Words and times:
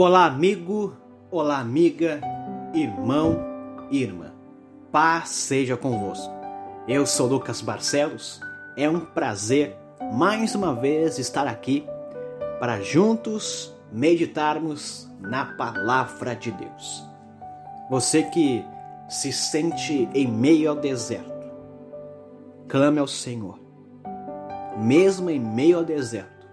Olá, 0.00 0.26
amigo, 0.26 0.96
olá, 1.28 1.58
amiga, 1.58 2.20
irmão, 2.72 3.36
irmã. 3.90 4.32
Paz 4.92 5.30
seja 5.30 5.76
convosco. 5.76 6.32
Eu 6.86 7.04
sou 7.04 7.26
Lucas 7.26 7.60
Barcelos. 7.60 8.40
É 8.76 8.88
um 8.88 9.00
prazer 9.00 9.76
mais 10.12 10.54
uma 10.54 10.72
vez 10.72 11.18
estar 11.18 11.48
aqui 11.48 11.84
para 12.60 12.80
juntos 12.80 13.74
meditarmos 13.90 15.10
na 15.18 15.44
palavra 15.56 16.36
de 16.36 16.52
Deus. 16.52 17.04
Você 17.90 18.22
que 18.22 18.64
se 19.08 19.32
sente 19.32 20.08
em 20.14 20.28
meio 20.28 20.70
ao 20.70 20.76
deserto, 20.76 21.50
clame 22.68 23.00
ao 23.00 23.08
Senhor. 23.08 23.58
Mesmo 24.78 25.28
em 25.28 25.40
meio 25.40 25.78
ao 25.78 25.84
deserto, 25.84 26.46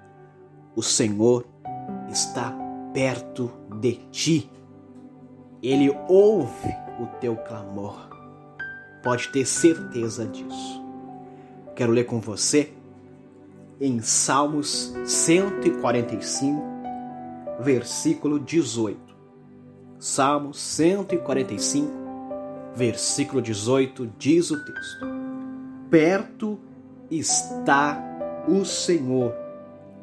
o 0.76 0.82
Senhor 0.82 1.46
está 2.10 2.65
perto 2.96 3.52
de 3.82 4.00
ti. 4.10 4.50
Ele 5.62 5.94
ouve 6.08 6.74
o 6.98 7.06
teu 7.20 7.36
clamor. 7.36 8.08
Pode 9.04 9.28
ter 9.28 9.46
certeza 9.46 10.26
disso. 10.26 10.82
Quero 11.76 11.92
ler 11.92 12.06
com 12.06 12.22
você 12.22 12.72
em 13.82 14.00
Salmos 14.00 14.96
145, 15.04 16.64
versículo 17.60 18.40
18. 18.40 18.98
Salmos 20.00 20.58
145, 20.58 21.92
versículo 22.74 23.42
18 23.42 24.10
diz 24.18 24.52
o 24.52 24.64
texto: 24.64 25.06
Perto 25.90 26.58
está 27.12 28.02
o 28.48 28.64
Senhor 28.64 29.34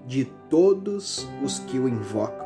de 0.06 0.26
todos 0.50 1.26
os 1.42 1.58
que 1.60 1.78
o 1.78 1.88
invocam 1.88 2.41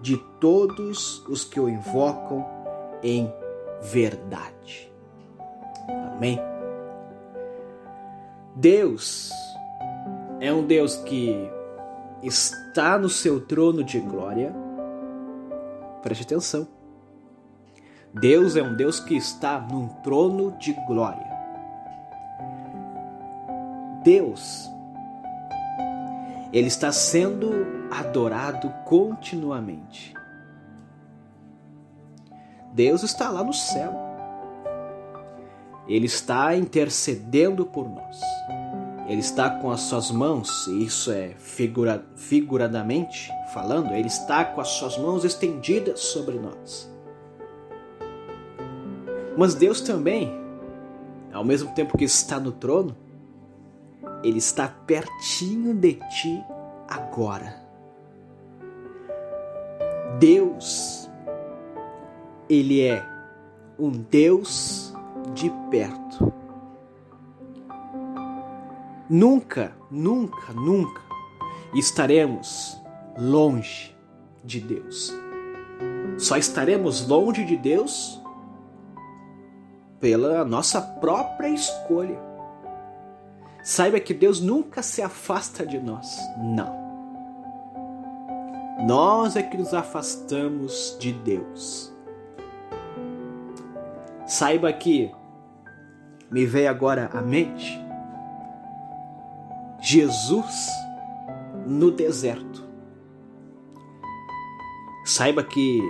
de 0.00 0.16
todos 0.40 1.24
os 1.28 1.44
que 1.44 1.58
o 1.58 1.68
invocam 1.68 2.46
em 3.02 3.32
verdade. 3.82 4.92
Amém? 6.14 6.40
Deus 8.54 9.30
é 10.40 10.52
um 10.52 10.64
Deus 10.64 10.96
que 10.96 11.50
está 12.22 12.98
no 12.98 13.08
seu 13.08 13.40
trono 13.40 13.82
de 13.82 14.00
glória. 14.00 14.54
Preste 16.02 16.22
atenção. 16.22 16.68
Deus 18.12 18.56
é 18.56 18.62
um 18.62 18.76
Deus 18.76 19.00
que 19.00 19.16
está 19.16 19.58
num 19.58 19.88
trono 20.02 20.52
de 20.58 20.72
glória. 20.86 21.32
Deus 24.04 24.70
ele 26.54 26.68
está 26.68 26.92
sendo 26.92 27.83
adorado 27.98 28.68
continuamente. 28.84 30.14
Deus 32.72 33.02
está 33.04 33.30
lá 33.30 33.44
no 33.44 33.52
céu. 33.52 33.92
Ele 35.86 36.06
está 36.06 36.56
intercedendo 36.56 37.64
por 37.64 37.88
nós. 37.88 38.20
Ele 39.06 39.20
está 39.20 39.50
com 39.50 39.70
as 39.70 39.82
suas 39.82 40.10
mãos, 40.10 40.66
e 40.66 40.84
isso 40.84 41.12
é 41.12 41.34
figura, 41.38 42.04
figuradamente 42.16 43.30
falando, 43.52 43.92
ele 43.92 44.08
está 44.08 44.44
com 44.44 44.60
as 44.62 44.68
suas 44.68 44.96
mãos 44.96 45.24
estendidas 45.24 46.00
sobre 46.00 46.38
nós. 46.38 46.90
Mas 49.36 49.54
Deus 49.54 49.82
também, 49.82 50.32
ao 51.32 51.44
mesmo 51.44 51.72
tempo 51.74 51.98
que 51.98 52.04
está 52.04 52.40
no 52.40 52.50
trono, 52.50 52.96
ele 54.22 54.38
está 54.38 54.68
pertinho 54.68 55.74
de 55.74 55.94
ti 55.94 56.42
agora. 56.88 57.63
Deus, 60.18 61.10
Ele 62.48 62.82
é 62.82 63.04
um 63.78 63.90
Deus 63.90 64.94
de 65.34 65.50
perto. 65.70 66.32
Nunca, 69.08 69.76
nunca, 69.90 70.52
nunca 70.52 71.02
estaremos 71.74 72.80
longe 73.18 73.94
de 74.42 74.60
Deus. 74.60 75.12
Só 76.18 76.36
estaremos 76.36 77.06
longe 77.06 77.44
de 77.44 77.56
Deus 77.56 78.22
pela 80.00 80.44
nossa 80.44 80.80
própria 80.80 81.48
escolha. 81.48 82.18
Saiba 83.62 83.98
que 83.98 84.12
Deus 84.12 84.40
nunca 84.40 84.82
se 84.82 85.00
afasta 85.02 85.66
de 85.66 85.78
nós. 85.80 86.18
Não. 86.38 86.83
Nós 88.86 89.34
é 89.34 89.42
que 89.42 89.56
nos 89.56 89.72
afastamos 89.72 90.94
de 91.00 91.10
Deus. 91.10 91.90
Saiba 94.26 94.70
que 94.74 95.10
me 96.30 96.44
veio 96.44 96.68
agora 96.68 97.08
à 97.14 97.22
mente 97.22 97.82
Jesus 99.80 100.68
no 101.66 101.90
deserto. 101.90 102.62
Saiba 105.06 105.42
que 105.42 105.80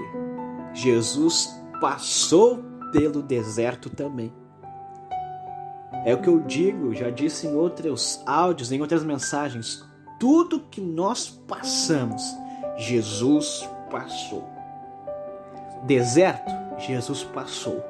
Jesus 0.72 1.60
passou 1.80 2.62
pelo 2.92 3.22
deserto 3.22 3.90
também. 3.90 4.32
É 6.04 6.14
o 6.14 6.20
que 6.20 6.28
eu 6.28 6.38
digo, 6.38 6.94
já 6.94 7.10
disse 7.10 7.48
em 7.48 7.54
outros 7.56 8.22
áudios, 8.24 8.70
em 8.70 8.80
outras 8.80 9.02
mensagens. 9.02 9.84
Tudo 10.20 10.60
que 10.60 10.80
nós 10.80 11.28
passamos, 11.28 12.22
Jesus 12.76 13.68
passou. 13.90 14.48
Deserto, 15.84 16.50
Jesus 16.78 17.22
passou. 17.24 17.82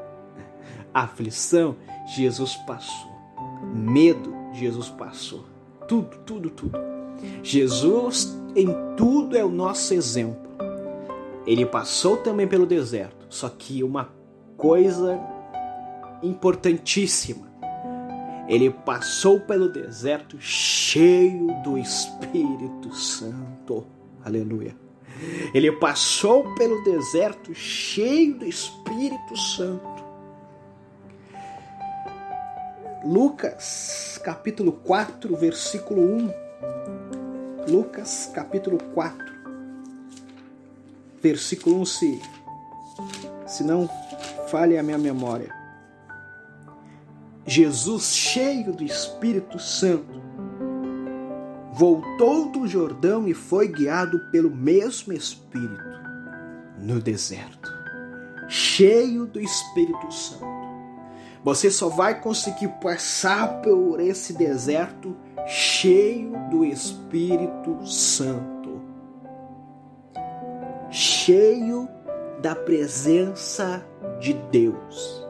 Aflição, 0.92 1.76
Jesus 2.06 2.56
passou. 2.66 3.12
Medo, 3.62 4.34
Jesus 4.52 4.88
passou. 4.88 5.44
Tudo, 5.88 6.18
tudo, 6.24 6.50
tudo. 6.50 6.78
Jesus 7.42 8.36
em 8.54 8.68
tudo 8.96 9.36
é 9.36 9.44
o 9.44 9.50
nosso 9.50 9.94
exemplo. 9.94 10.52
Ele 11.46 11.66
passou 11.66 12.16
também 12.16 12.46
pelo 12.46 12.66
deserto, 12.66 13.26
só 13.28 13.48
que 13.48 13.82
uma 13.82 14.10
coisa 14.56 15.20
importantíssima 16.22 17.54
ele 18.46 18.70
passou 18.70 19.40
pelo 19.40 19.68
deserto 19.68 20.38
cheio 20.38 21.46
do 21.62 21.78
Espírito 21.78 22.94
Santo. 22.94 23.86
Aleluia. 24.24 24.74
Ele 25.52 25.70
passou 25.72 26.54
pelo 26.54 26.82
deserto 26.82 27.54
cheio 27.54 28.38
do 28.38 28.46
Espírito 28.46 29.36
Santo. 29.36 29.94
Lucas, 33.04 34.18
capítulo 34.24 34.72
4, 34.72 35.36
versículo 35.36 36.02
1. 36.02 36.44
Lucas, 37.68 38.30
capítulo 38.34 38.78
4, 38.94 39.18
versículo 41.22 41.80
1, 41.80 41.84
se, 41.86 42.22
se 43.46 43.62
não 43.62 43.88
falhe 44.48 44.78
a 44.78 44.82
minha 44.82 44.98
memória. 44.98 45.54
Jesus, 47.46 48.14
cheio 48.14 48.72
do 48.72 48.82
Espírito 48.82 49.58
Santo, 49.58 50.23
voltou 51.74 52.50
do 52.50 52.68
Jordão 52.68 53.26
e 53.26 53.34
foi 53.34 53.66
guiado 53.66 54.20
pelo 54.30 54.50
mesmo 54.50 55.12
Espírito 55.12 55.82
no 56.78 57.00
deserto, 57.00 57.72
cheio 58.48 59.26
do 59.26 59.40
Espírito 59.40 60.12
Santo. 60.12 60.54
Você 61.42 61.70
só 61.70 61.88
vai 61.88 62.20
conseguir 62.20 62.68
passar 62.80 63.60
por 63.60 63.98
esse 64.00 64.32
deserto 64.32 65.16
cheio 65.46 66.32
do 66.48 66.64
Espírito 66.64 67.84
Santo, 67.86 68.80
cheio 70.90 71.88
da 72.40 72.54
presença 72.54 73.84
de 74.20 74.32
Deus. 74.32 75.24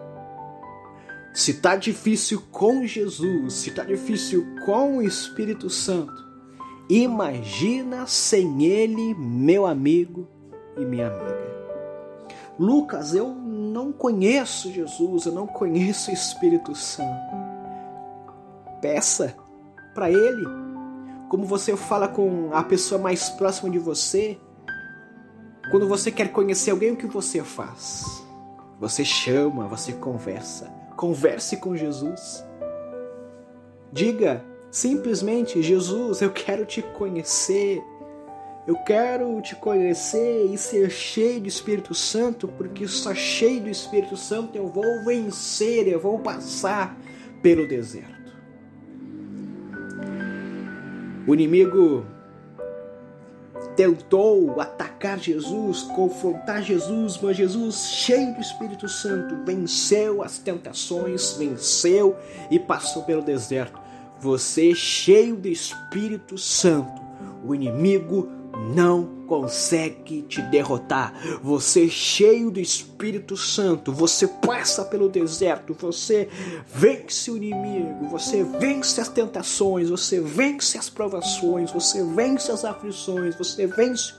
Se 1.33 1.55
tá 1.55 1.75
difícil 1.75 2.43
com 2.53 2.87
Jesus, 2.87 3.55
se 3.55 3.71
tá 3.73 3.83
difícil 3.83 4.47
com 4.65 4.99
o 4.99 5.03
Espírito 5.03 5.69
Santo, 5.69 6.34
imagina 6.89 8.07
sem 8.07 8.65
ele, 8.65 9.15
meu 9.15 9.67
amigo 9.67 10.27
e 10.77 10.85
minha 10.85 11.09
amiga. 11.09 11.55
Lucas, 12.59 13.15
eu 13.15 13.29
não 13.29 13.93
conheço 13.93 14.73
Jesus, 14.73 15.27
eu 15.27 15.33
não 15.33 15.47
conheço 15.47 16.11
o 16.11 16.15
Espírito 16.15 16.75
Santo. 16.75 17.35
Peça 18.81 19.35
para 19.95 20.11
ele, 20.11 20.45
como 21.29 21.45
você 21.45 21.77
fala 21.77 22.07
com 22.07 22.51
a 22.53 22.63
pessoa 22.63 23.01
mais 23.01 23.31
próxima 23.31 23.71
de 23.71 23.79
você, 23.79 24.39
quando 25.71 25.89
você 25.89 26.11
quer 26.11 26.31
conhecer 26.31 26.71
alguém, 26.71 26.93
o 26.93 26.97
que 26.97 27.07
você 27.07 27.43
faz? 27.43 28.23
Você 28.79 29.05
chama, 29.05 29.67
você 29.67 29.93
conversa 29.93 30.85
Converse 30.97 31.57
com 31.57 31.77
Jesus. 31.77 32.45
Diga 33.93 34.45
simplesmente: 34.75 35.63
Jesus, 35.63 36.21
eu 36.21 36.31
quero 36.31 36.67
te 36.67 36.83
conhecer. 36.83 37.83
Eu 38.67 38.77
quero 38.77 39.41
te 39.43 39.55
conhecer 39.55 40.47
e 40.51 40.57
ser 40.57 40.91
cheio 40.91 41.43
do 41.43 41.47
Espírito 41.47 41.95
Santo, 41.95 42.49
porque 42.49 42.89
só 42.89 43.15
cheio 43.15 43.61
do 43.61 43.69
Espírito 43.69 44.17
Santo 44.17 44.57
eu 44.57 44.67
vou 44.67 45.05
vencer, 45.05 45.87
eu 45.87 46.01
vou 46.01 46.19
passar 46.19 46.99
pelo 47.43 47.69
deserto. 47.69 48.33
O 51.27 51.35
inimigo 51.35 52.07
tentou 53.77 54.59
atacar 54.59 55.19
Jesus, 55.19 55.83
confrontar 55.83 56.63
Jesus, 56.63 57.19
mas 57.21 57.37
Jesus, 57.37 57.91
cheio 57.91 58.35
do 58.35 58.41
Espírito 58.41 58.89
Santo, 58.89 59.45
venceu 59.45 60.23
as 60.23 60.39
tentações, 60.39 61.35
venceu 61.35 62.17
e 62.51 62.59
passou 62.59 63.03
pelo 63.03 63.21
deserto. 63.21 63.84
Você, 64.21 64.75
cheio 64.75 65.37
do 65.37 65.49
Espírito 65.49 66.39
Santo, 66.39 67.03
o 67.45 67.55
inimigo 67.55 68.29
não 68.75 69.05
consegue 69.27 70.23
te 70.23 70.41
derrotar. 70.43 71.13
Você 71.43 71.89
cheio 71.89 72.51
do 72.51 72.61
Espírito 72.61 73.37
Santo, 73.37 73.93
você 73.93 74.27
passa 74.27 74.85
pelo 74.85 75.09
deserto, 75.09 75.75
você 75.75 76.29
vence 76.67 77.31
o 77.31 77.37
inimigo, 77.37 78.09
você 78.09 78.45
vence 78.45 79.01
as 79.01 79.09
tentações, 79.09 79.91
você 79.91 80.21
vence 80.21 80.79
as 80.79 80.89
provações, 80.89 81.73
você 81.73 82.03
vence 82.05 82.51
as 82.51 82.65
aflições, 82.65 83.37
você 83.37 83.67
vence 83.67 84.15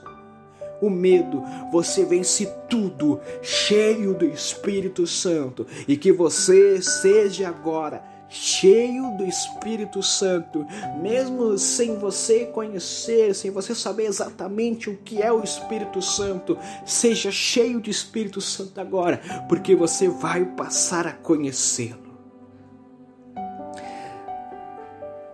o 0.80 0.90
medo, 0.90 1.42
você 1.72 2.04
vence 2.04 2.46
tudo, 2.68 3.18
cheio 3.40 4.12
do 4.12 4.26
Espírito 4.26 5.06
Santo, 5.06 5.66
e 5.88 5.96
que 5.96 6.12
você 6.12 6.82
seja 6.82 7.48
agora 7.48 8.15
cheio 8.28 9.16
do 9.16 9.24
Espírito 9.24 10.02
Santo, 10.02 10.66
mesmo 11.00 11.56
sem 11.58 11.98
você 11.98 12.46
conhecer, 12.46 13.34
sem 13.34 13.50
você 13.50 13.74
saber 13.74 14.04
exatamente 14.04 14.90
o 14.90 14.96
que 14.96 15.22
é 15.22 15.32
o 15.32 15.42
Espírito 15.42 16.02
Santo, 16.02 16.58
seja 16.84 17.30
cheio 17.30 17.80
de 17.80 17.90
Espírito 17.90 18.40
Santo 18.40 18.80
agora, 18.80 19.20
porque 19.48 19.74
você 19.74 20.08
vai 20.08 20.44
passar 20.44 21.06
a 21.06 21.12
conhecê-lo. 21.12 22.06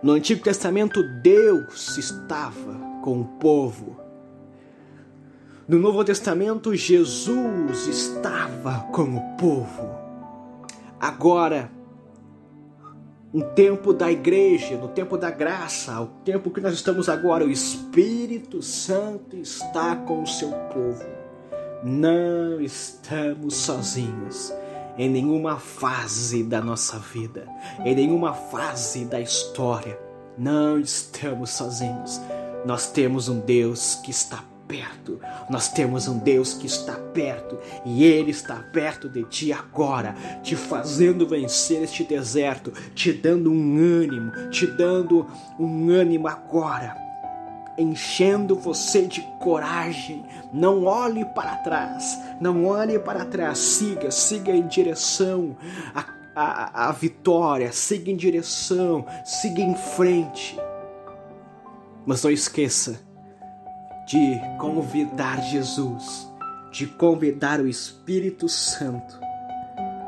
No 0.01 0.11
Antigo 0.11 0.43
Testamento, 0.43 1.01
Deus 1.21 1.97
estava 1.97 2.73
com 3.01 3.21
o 3.21 3.25
povo. 3.25 3.97
No 5.65 5.79
Novo 5.79 6.03
Testamento, 6.03 6.75
Jesus 6.75 7.87
estava 7.87 8.81
com 8.91 9.15
o 9.15 9.37
povo. 9.37 9.89
Agora, 10.99 11.71
um 13.33 13.41
tempo 13.41 13.91
da 13.91 14.11
igreja, 14.11 14.77
no 14.77 14.87
tempo 14.87 15.17
da 15.17 15.31
graça, 15.31 15.99
o 15.99 16.05
tempo 16.23 16.51
que 16.51 16.61
nós 16.61 16.73
estamos 16.73 17.09
agora, 17.09 17.43
o 17.43 17.49
Espírito 17.49 18.61
Santo 18.61 19.35
está 19.35 19.95
com 19.95 20.21
o 20.21 20.27
seu 20.27 20.51
povo. 20.71 21.03
Não 21.83 22.61
estamos 22.61 23.55
sozinhos 23.55 24.53
em 24.97 25.09
nenhuma 25.09 25.57
fase 25.57 26.43
da 26.43 26.61
nossa 26.61 26.99
vida, 26.99 27.47
em 27.83 27.95
nenhuma 27.95 28.33
fase 28.33 29.05
da 29.05 29.19
história. 29.19 29.99
Não 30.37 30.79
estamos 30.79 31.49
sozinhos. 31.49 32.21
Nós 32.63 32.91
temos 32.91 33.27
um 33.29 33.39
Deus 33.39 33.95
que 33.95 34.11
está 34.11 34.43
perto. 34.67 35.19
Nós 35.49 35.69
temos 35.69 36.07
um 36.07 36.17
Deus 36.17 36.53
que 36.53 36.65
está 36.65 36.93
perto 36.93 37.57
e 37.85 38.03
Ele 38.03 38.31
está 38.31 38.55
perto 38.55 39.09
de 39.09 39.23
ti 39.25 39.51
agora, 39.51 40.15
te 40.41 40.55
fazendo 40.55 41.27
vencer 41.27 41.83
este 41.83 42.03
deserto, 42.03 42.71
te 42.93 43.11
dando 43.11 43.51
um 43.51 43.77
ânimo, 43.77 44.49
te 44.49 44.65
dando 44.67 45.27
um 45.59 45.89
ânimo 45.89 46.27
agora, 46.27 46.95
enchendo 47.77 48.55
você 48.55 49.03
de 49.03 49.21
coragem. 49.39 50.25
Não 50.53 50.85
olhe 50.85 51.25
para 51.25 51.55
trás, 51.57 52.19
não 52.39 52.65
olhe 52.65 52.99
para 52.99 53.25
trás, 53.25 53.57
siga, 53.57 54.11
siga 54.11 54.51
em 54.51 54.67
direção 54.67 55.55
à, 55.93 56.05
à, 56.35 56.89
à 56.89 56.91
vitória, 56.91 57.71
siga 57.71 58.11
em 58.11 58.15
direção, 58.15 59.05
siga 59.25 59.61
em 59.61 59.75
frente. 59.75 60.57
Mas 62.05 62.21
não 62.21 62.31
esqueça 62.31 63.12
de 64.13 64.39
convidar 64.59 65.41
Jesus, 65.41 66.31
de 66.71 66.85
convidar 66.85 67.59
o 67.59 67.67
Espírito 67.67 68.47
Santo 68.47 69.19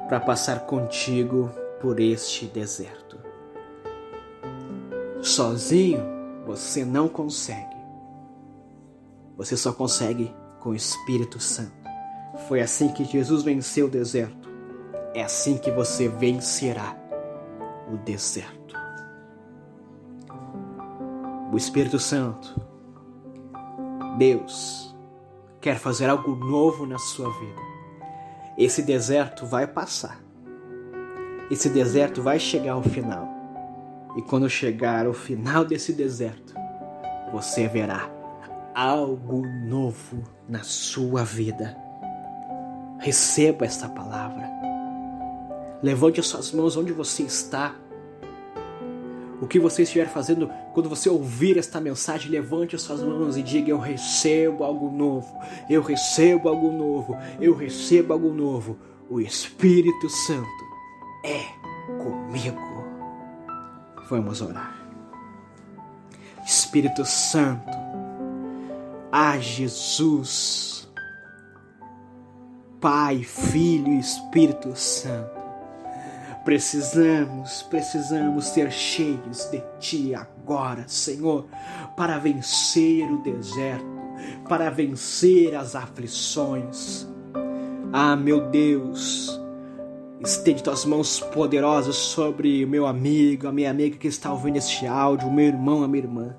para 0.07 0.19
passar 0.19 0.67
contigo 0.67 1.49
por 1.81 1.99
este 1.99 2.45
deserto. 2.45 3.17
Sozinho 5.23 6.05
você 6.45 6.85
não 6.85 7.07
consegue. 7.07 7.75
Você 9.37 9.57
só 9.57 9.73
consegue 9.73 10.31
com 10.59 10.69
o 10.69 10.75
Espírito 10.75 11.39
Santo. 11.39 11.73
Foi 12.47 12.61
assim 12.61 12.89
que 12.89 13.05
Jesus 13.05 13.41
venceu 13.41 13.87
o 13.87 13.89
deserto. 13.89 14.47
É 15.15 15.23
assim 15.23 15.57
que 15.57 15.71
você 15.71 16.07
vencerá 16.07 16.95
o 17.91 17.97
deserto. 17.97 18.75
O 21.51 21.57
Espírito 21.57 21.97
Santo 21.97 22.74
Deus 24.17 24.95
quer 25.59 25.77
fazer 25.77 26.09
algo 26.09 26.35
novo 26.35 26.85
na 26.85 26.97
sua 26.97 27.29
vida. 27.39 27.61
Esse 28.57 28.81
deserto 28.81 29.45
vai 29.45 29.67
passar. 29.67 30.19
Esse 31.51 31.69
deserto 31.69 32.21
vai 32.21 32.39
chegar 32.39 32.73
ao 32.73 32.83
final. 32.83 33.27
E 34.15 34.21
quando 34.21 34.49
chegar 34.49 35.05
ao 35.05 35.13
final 35.13 35.65
desse 35.65 35.91
deserto, 35.91 36.53
você 37.31 37.67
verá 37.67 38.09
algo 38.73 39.45
novo 39.65 40.23
na 40.47 40.63
sua 40.63 41.23
vida. 41.23 41.75
Receba 42.99 43.65
esta 43.65 43.89
palavra. 43.89 44.49
Levante 45.83 46.19
as 46.19 46.27
suas 46.27 46.51
mãos 46.51 46.77
onde 46.77 46.93
você 46.93 47.23
está 47.23 47.75
o 49.41 49.47
que 49.47 49.59
você 49.59 49.83
estiver 49.83 50.07
fazendo, 50.07 50.49
quando 50.73 50.87
você 50.87 51.09
ouvir 51.09 51.57
esta 51.57 51.81
mensagem, 51.81 52.31
levante 52.31 52.75
as 52.75 52.81
suas 52.81 53.01
mãos 53.01 53.35
e 53.35 53.43
diga: 53.43 53.69
Eu 53.69 53.79
recebo 53.79 54.63
algo 54.63 54.89
novo, 54.89 55.37
eu 55.69 55.81
recebo 55.81 56.47
algo 56.47 56.71
novo, 56.71 57.17
eu 57.39 57.53
recebo 57.53 58.13
algo 58.13 58.29
novo. 58.29 58.77
O 59.09 59.19
Espírito 59.19 60.09
Santo 60.09 60.65
é 61.23 61.43
comigo. 62.01 62.85
Vamos 64.09 64.41
orar. 64.41 64.75
Espírito 66.45 67.03
Santo, 67.03 67.71
a 69.11 69.37
Jesus, 69.39 70.87
Pai, 72.79 73.23
Filho 73.23 73.93
e 73.93 73.99
Espírito 73.99 74.75
Santo 74.75 75.44
Precisamos, 76.45 77.63
precisamos 77.63 78.45
ser 78.45 78.71
cheios 78.71 79.49
de 79.49 79.63
Ti 79.79 80.13
agora, 80.13 80.87
Senhor, 80.87 81.47
para 81.97 82.19
vencer 82.19 83.11
o 83.11 83.17
deserto, 83.23 83.83
para 84.47 84.69
vencer 84.69 85.55
as 85.55 85.75
aflições. 85.75 87.07
Ah, 87.91 88.15
meu 88.15 88.47
Deus, 88.51 89.41
estende 90.23 90.61
tuas 90.61 90.85
mãos 90.85 91.19
poderosas 91.19 91.95
sobre 91.95 92.63
o 92.63 92.67
meu 92.67 92.85
amigo, 92.85 93.47
a 93.47 93.51
minha 93.51 93.71
amiga 93.71 93.97
que 93.97 94.07
está 94.07 94.31
ouvindo 94.31 94.57
este 94.57 94.85
áudio, 94.85 95.27
o 95.27 95.33
meu 95.33 95.47
irmão, 95.47 95.81
a 95.81 95.87
minha 95.87 96.03
irmã. 96.03 96.35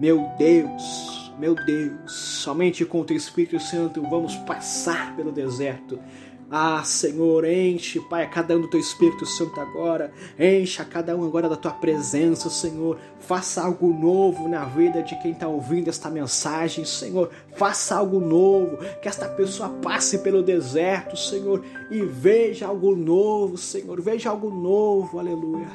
Meu 0.00 0.30
Deus, 0.38 1.30
meu 1.38 1.54
Deus, 1.54 2.10
somente 2.10 2.86
com 2.86 3.02
o 3.02 3.04
Teu 3.04 3.18
Espírito 3.18 3.60
Santo 3.60 4.00
vamos 4.00 4.34
passar 4.34 5.14
pelo 5.14 5.30
deserto 5.30 5.98
ah, 6.48 6.84
Senhor, 6.84 7.44
enche, 7.44 7.98
Pai, 7.98 8.22
a 8.22 8.28
cada 8.28 8.56
um 8.56 8.60
do 8.60 8.70
teu 8.70 8.78
Espírito 8.78 9.26
Santo 9.26 9.60
agora. 9.60 10.12
Enche 10.38 10.80
a 10.80 10.84
cada 10.84 11.16
um 11.16 11.24
agora 11.24 11.48
da 11.48 11.56
tua 11.56 11.72
presença, 11.72 12.48
Senhor. 12.48 12.98
Faça 13.18 13.64
algo 13.64 13.92
novo 13.92 14.48
na 14.48 14.64
vida 14.64 15.02
de 15.02 15.18
quem 15.20 15.32
está 15.32 15.48
ouvindo 15.48 15.88
esta 15.88 16.08
mensagem, 16.08 16.84
Senhor. 16.84 17.30
Faça 17.56 17.96
algo 17.96 18.20
novo. 18.20 18.78
Que 19.02 19.08
esta 19.08 19.28
pessoa 19.28 19.70
passe 19.82 20.18
pelo 20.18 20.40
deserto, 20.40 21.16
Senhor, 21.16 21.64
e 21.90 22.02
veja 22.02 22.68
algo 22.68 22.94
novo, 22.94 23.58
Senhor. 23.58 24.00
Veja 24.00 24.30
algo 24.30 24.48
novo, 24.48 25.18
aleluia. 25.18 25.68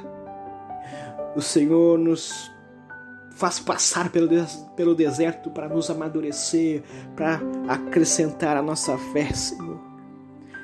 O 1.36 1.42
Senhor 1.42 2.00
nos 2.00 2.50
faz 3.36 3.60
passar 3.60 4.10
pelo, 4.10 4.30
pelo 4.76 4.96
deserto 4.96 5.50
para 5.50 5.68
nos 5.68 5.90
amadurecer, 5.90 6.82
para 7.16 7.42
acrescentar 7.68 8.56
a 8.56 8.62
nossa 8.62 8.98
fé, 8.98 9.34
Senhor. 9.34 9.71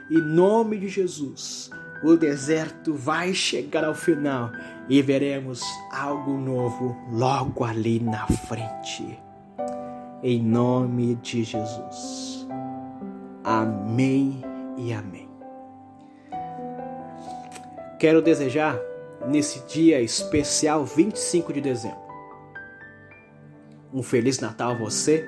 Em 0.10 0.22
nome 0.22 0.78
de 0.78 0.88
Jesus, 0.88 1.70
o 2.04 2.16
deserto 2.16 2.94
vai 2.94 3.34
chegar 3.34 3.84
ao 3.84 3.94
final 3.94 4.52
e 4.88 5.02
veremos 5.02 5.62
algo 5.92 6.34
novo 6.38 6.96
logo 7.12 7.64
ali 7.64 8.00
na 8.00 8.26
frente. 8.28 9.20
Em 10.24 10.42
nome 10.42 11.16
de 11.16 11.44
Jesus. 11.44 12.48
Amém 13.44 14.42
e 14.78 14.94
amém. 14.94 15.30
Quero 18.00 18.22
desejar 18.22 18.80
nesse 19.28 19.66
dia 19.68 20.02
especial 20.02 20.86
25 20.86 21.52
de 21.52 21.62
dezembro 21.62 22.08
um 23.94 24.04
feliz 24.04 24.40
Natal 24.40 24.72
a 24.72 24.78
você 24.78 25.28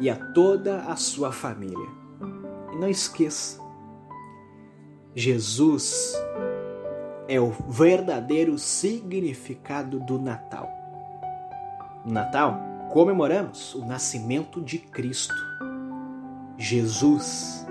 e 0.00 0.10
a 0.10 0.16
toda 0.16 0.82
a 0.82 0.96
sua 0.96 1.32
família. 1.32 1.88
E 2.72 2.76
não 2.76 2.88
esqueça, 2.88 3.58
Jesus 5.18 6.14
é 7.26 7.40
o 7.40 7.50
verdadeiro 7.50 8.58
significado 8.58 9.98
do 9.98 10.18
Natal. 10.18 10.68
No 12.04 12.12
Natal, 12.12 12.60
comemoramos 12.92 13.74
o 13.74 13.86
nascimento 13.86 14.60
de 14.60 14.76
Cristo. 14.78 15.34
Jesus, 16.58 17.66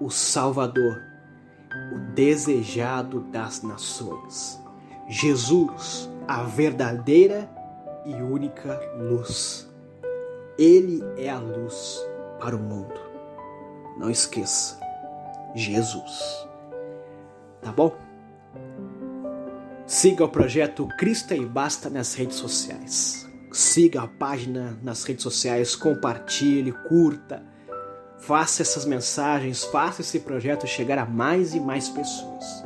o 0.00 0.08
Salvador, 0.08 1.02
o 1.94 1.98
desejado 2.14 3.20
das 3.24 3.62
nações. 3.62 4.58
Jesus, 5.08 6.08
a 6.26 6.42
verdadeira 6.42 7.50
e 8.06 8.14
única 8.14 8.80
luz. 8.96 9.70
Ele 10.58 11.02
é 11.18 11.28
a 11.28 11.38
luz 11.38 12.02
para 12.40 12.56
o 12.56 12.58
mundo. 12.58 12.98
Não 13.98 14.08
esqueça, 14.08 14.87
Jesus. 15.54 16.46
Tá 17.62 17.72
bom? 17.72 17.96
Siga 19.86 20.24
o 20.24 20.28
projeto 20.28 20.86
Cristo 20.98 21.34
e 21.34 21.44
Basta 21.46 21.88
nas 21.88 22.14
redes 22.14 22.36
sociais. 22.36 23.26
Siga 23.50 24.02
a 24.02 24.06
página 24.08 24.78
nas 24.82 25.02
redes 25.04 25.22
sociais, 25.22 25.74
compartilhe, 25.74 26.72
curta. 26.88 27.42
Faça 28.18 28.62
essas 28.62 28.84
mensagens, 28.84 29.64
faça 29.64 30.02
esse 30.02 30.20
projeto 30.20 30.66
chegar 30.66 30.98
a 30.98 31.06
mais 31.06 31.54
e 31.54 31.60
mais 31.60 31.88
pessoas. 31.88 32.64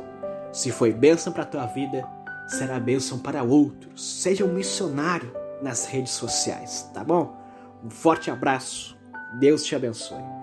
Se 0.51 0.71
foi 0.71 0.91
bênção 0.91 1.31
para 1.31 1.43
a 1.43 1.47
tua 1.47 1.65
vida, 1.67 2.05
será 2.47 2.79
bênção 2.79 3.17
para 3.17 3.43
outros. 3.43 4.21
Seja 4.21 4.43
um 4.43 4.53
missionário 4.53 5.33
nas 5.61 5.85
redes 5.85 6.11
sociais, 6.11 6.89
tá 6.93 7.03
bom? 7.03 7.37
Um 7.83 7.89
forte 7.89 8.29
abraço. 8.29 8.97
Deus 9.39 9.63
te 9.63 9.75
abençoe. 9.75 10.42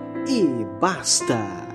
e 0.27 0.65
basta! 0.79 1.70